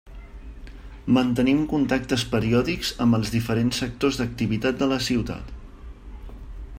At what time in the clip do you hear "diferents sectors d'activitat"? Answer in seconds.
3.35-4.81